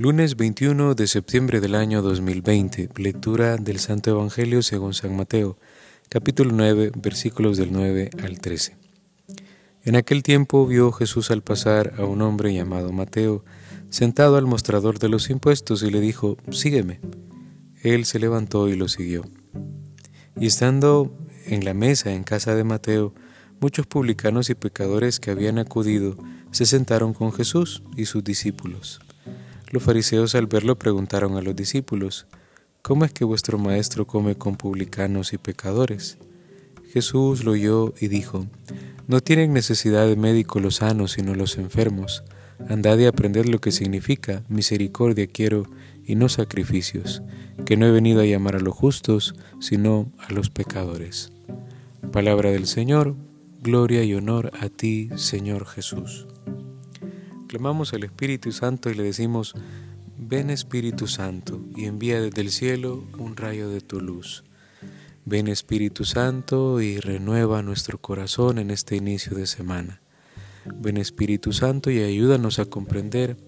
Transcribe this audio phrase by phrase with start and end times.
[0.00, 2.90] Lunes 21 de septiembre del año 2020.
[2.98, 5.58] Lectura del Santo Evangelio según San Mateo,
[6.08, 8.76] capítulo 9, versículos del 9 al 13.
[9.82, 13.44] En aquel tiempo vio Jesús al pasar a un hombre llamado Mateo,
[13.90, 17.00] sentado al mostrador de los impuestos, y le dijo, Sígueme.
[17.82, 19.24] Él se levantó y lo siguió.
[20.36, 21.12] Y estando
[21.44, 23.14] en la mesa en casa de Mateo,
[23.58, 26.16] muchos publicanos y pecadores que habían acudido
[26.52, 29.00] se sentaron con Jesús y sus discípulos.
[29.70, 32.26] Los fariseos al verlo preguntaron a los discípulos,
[32.80, 36.16] ¿Cómo es que vuestro maestro come con publicanos y pecadores?
[36.90, 38.46] Jesús lo oyó y dijo,
[39.06, 42.24] No tienen necesidad de médico los sanos, sino los enfermos.
[42.66, 45.64] Andad y aprended lo que significa misericordia quiero
[46.02, 47.22] y no sacrificios,
[47.66, 51.30] que no he venido a llamar a los justos, sino a los pecadores.
[52.10, 53.16] Palabra del Señor,
[53.60, 56.26] gloria y honor a ti, Señor Jesús.
[57.48, 59.54] Clamamos al Espíritu Santo y le decimos,
[60.18, 64.44] ven Espíritu Santo y envía desde el cielo un rayo de tu luz.
[65.24, 70.02] Ven Espíritu Santo y renueva nuestro corazón en este inicio de semana.
[70.74, 73.38] Ven Espíritu Santo y ayúdanos a comprender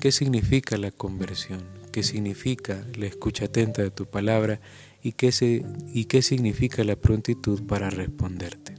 [0.00, 1.62] qué significa la conversión,
[1.92, 4.60] qué significa la escucha atenta de tu palabra
[5.02, 8.74] y qué, se, y qué significa la prontitud para responderte.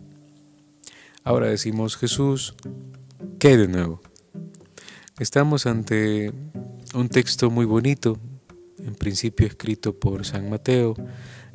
[1.23, 2.53] Ahora decimos Jesús,
[3.39, 4.01] ¿qué de nuevo?
[5.19, 6.31] Estamos ante
[6.93, 8.19] un texto muy bonito,
[8.77, 10.93] en principio escrito por San Mateo,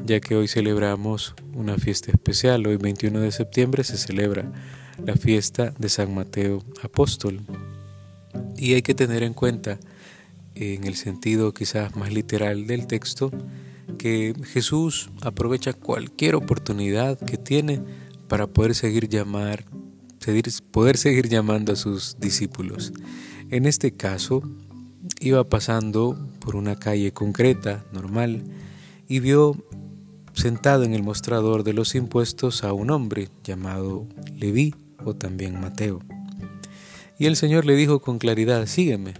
[0.04, 2.66] ya que hoy celebramos una fiesta especial.
[2.66, 4.50] Hoy 21 de septiembre se celebra
[5.06, 7.40] la fiesta de San Mateo Apóstol.
[8.56, 9.78] Y hay que tener en cuenta,
[10.56, 13.30] en el sentido quizás más literal del texto,
[13.96, 17.80] que Jesús aprovecha cualquier oportunidad que tiene
[18.26, 19.64] para poder seguir llamar,
[20.72, 22.92] poder seguir llamando a sus discípulos.
[23.52, 24.42] En este caso,
[25.20, 28.44] iba pasando por una calle concreta, normal,
[29.08, 29.62] y vio
[30.32, 34.74] sentado en el mostrador de los impuestos a un hombre llamado Leví
[35.04, 36.00] o también Mateo.
[37.18, 39.12] Y el Señor le dijo con claridad, sígueme.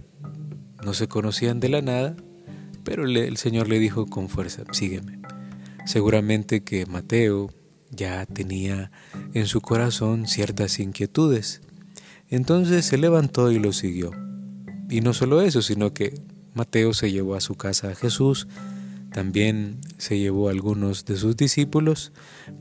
[0.82, 2.16] No se conocían de la nada,
[2.84, 5.21] pero el Señor le dijo con fuerza, sígueme.
[5.84, 7.50] Seguramente que Mateo
[7.91, 8.92] ya tenía
[9.34, 11.60] en su corazón ciertas inquietudes
[12.37, 14.10] entonces se levantó y lo siguió.
[14.88, 16.20] Y no solo eso, sino que
[16.54, 18.48] Mateo se llevó a su casa a Jesús,
[19.12, 22.12] también se llevó a algunos de sus discípulos,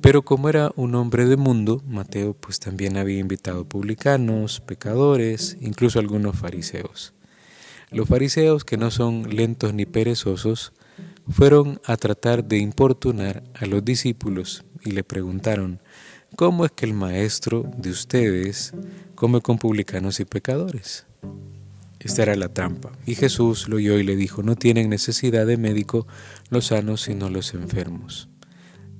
[0.01, 5.99] pero como era un hombre de mundo, Mateo pues también había invitado publicanos, pecadores, incluso
[5.99, 7.13] algunos fariseos.
[7.89, 10.73] Los fariseos, que no son lentos ni perezosos,
[11.29, 15.81] fueron a tratar de importunar a los discípulos y le preguntaron,
[16.35, 18.73] ¿cómo es que el maestro de ustedes
[19.15, 21.05] come con publicanos y pecadores?
[21.99, 22.91] Esta era la trampa.
[23.05, 26.07] Y Jesús lo oyó y le dijo, no tienen necesidad de médico
[26.49, 28.27] los sanos sino los enfermos.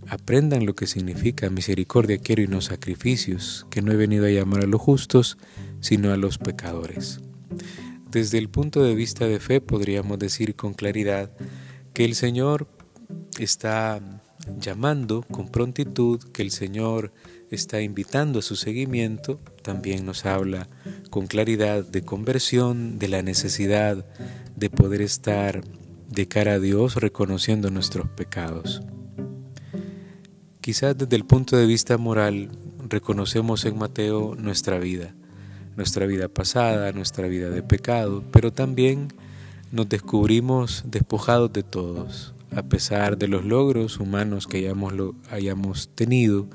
[0.07, 4.63] Aprendan lo que significa misericordia quiero y no sacrificios, que no he venido a llamar
[4.63, 5.37] a los justos,
[5.79, 7.21] sino a los pecadores.
[8.11, 11.31] Desde el punto de vista de fe podríamos decir con claridad
[11.93, 12.67] que el Señor
[13.39, 14.01] está
[14.59, 17.11] llamando con prontitud, que el Señor
[17.49, 20.67] está invitando a su seguimiento, también nos habla
[21.09, 24.05] con claridad de conversión, de la necesidad
[24.55, 25.63] de poder estar
[26.09, 28.81] de cara a Dios reconociendo nuestros pecados.
[30.61, 32.49] Quizás desde el punto de vista moral
[32.87, 35.15] reconocemos en Mateo nuestra vida,
[35.75, 39.07] nuestra vida pasada, nuestra vida de pecado, pero también
[39.71, 44.69] nos descubrimos despojados de todos, a pesar de los logros humanos que
[45.29, 46.49] hayamos, tenido,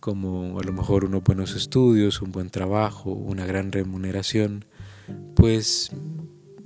[0.00, 4.64] como a lo mejor unos buenos estudios, un buen trabajo, una gran remuneración,
[5.34, 5.90] pues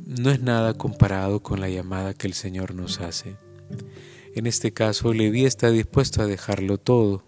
[0.06, 3.36] no es nada comparado con la llamada que el Señor nos hace.
[4.34, 7.24] En este caso, Leví está dispuesto a dejarlo todo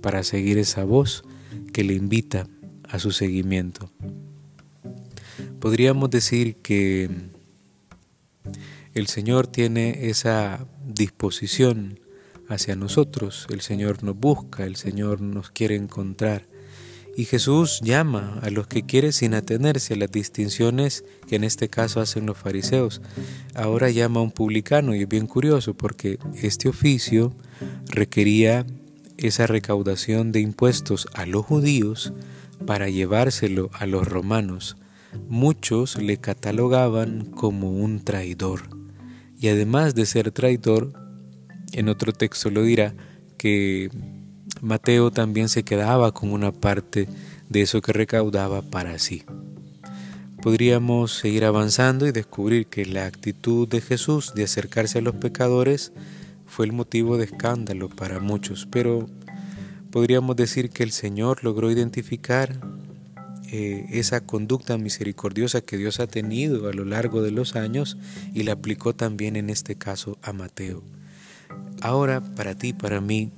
[0.00, 1.24] para seguir esa voz
[1.72, 2.46] que le invita
[2.88, 3.90] a su seguimiento.
[5.58, 7.10] Podríamos decir que
[8.94, 12.00] el Señor tiene esa disposición
[12.48, 13.46] hacia nosotros.
[13.50, 16.46] El Señor nos busca, el Señor nos quiere encontrar.
[17.16, 21.68] Y Jesús llama a los que quiere sin atenerse a las distinciones que en este
[21.68, 23.02] caso hacen los fariseos.
[23.54, 27.32] Ahora llama a un publicano y es bien curioso porque este oficio
[27.86, 28.66] requería
[29.16, 32.12] esa recaudación de impuestos a los judíos
[32.66, 34.76] para llevárselo a los romanos.
[35.28, 38.83] Muchos le catalogaban como un traidor
[39.44, 40.94] y además de ser traidor,
[41.72, 42.94] en otro texto lo dirá,
[43.36, 43.90] que
[44.62, 47.10] Mateo también se quedaba con una parte
[47.50, 49.22] de eso que recaudaba para sí.
[50.42, 55.92] podríamos seguir avanzando y descubrir que la actitud de Jesús de acercarse a los pecadores
[56.46, 59.10] fue el motivo de escándalo para muchos, pero
[59.90, 62.58] podríamos decir que el Señor logró identificar
[63.50, 67.98] eh, esa conducta misericordiosa que Dios ha tenido a lo largo de los años
[68.32, 70.82] y la aplicó también en este caso a Mateo.
[71.82, 73.30] Ahora, para ti, para mí,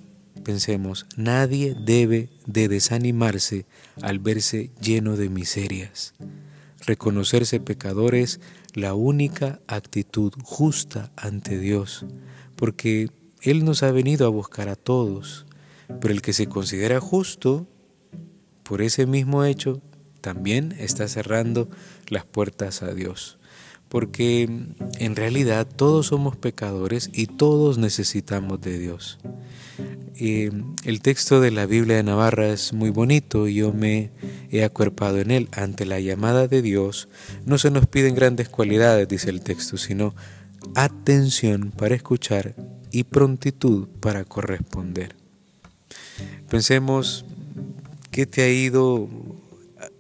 [0.45, 3.67] pensemos, nadie debe de desanimarse
[4.01, 6.15] al verse lleno de miserias.
[6.87, 8.41] Reconocerse pecador es
[8.75, 12.07] la única actitud justa ante Dios,
[12.55, 13.11] porque
[13.43, 15.47] Él nos ha venido a buscar a todos,
[16.01, 17.67] pero el que se considera justo,
[18.63, 19.83] por ese mismo hecho,
[20.27, 21.69] también está cerrando
[22.09, 23.39] las puertas a Dios.
[23.89, 24.43] Porque
[24.99, 29.21] en realidad todos somos pecadores y todos necesitamos de Dios.
[30.19, 34.11] el texto de la Biblia de Navarra es muy bonito y yo me
[34.51, 35.49] he acuerpado en él.
[35.53, 37.07] Ante la llamada de Dios
[37.45, 40.13] no se nos piden grandes cualidades, dice el texto, sino
[40.75, 42.57] atención para escuchar
[42.91, 45.15] y prontitud para corresponder.
[46.51, 47.25] Pensemos
[48.11, 49.09] qué te ha ido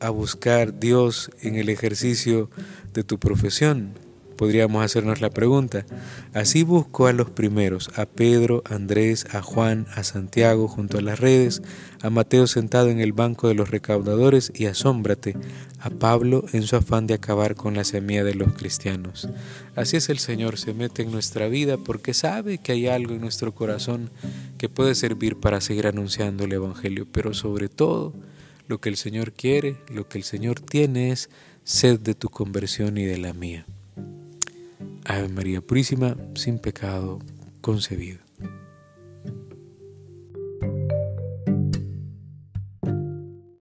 [0.00, 2.50] a buscar Dios en el ejercicio
[2.92, 3.94] de tu profesión?
[4.36, 5.86] Podríamos hacernos la pregunta.
[6.34, 11.00] Así busco a los primeros, a Pedro, a Andrés, a Juan, a Santiago junto a
[11.00, 11.62] las redes,
[12.02, 15.36] a Mateo sentado en el banco de los recaudadores y asómbrate,
[15.80, 19.28] a Pablo en su afán de acabar con la semilla de los cristianos.
[19.74, 23.22] Así es el Señor, se mete en nuestra vida porque sabe que hay algo en
[23.22, 24.10] nuestro corazón
[24.58, 28.12] que puede servir para seguir anunciando el Evangelio, pero sobre todo,
[28.68, 31.30] lo que el Señor quiere, lo que el Señor tiene es
[31.64, 33.66] sed de tu conversión y de la mía.
[35.04, 37.20] Ave María Purísima, sin pecado
[37.60, 38.25] concebido.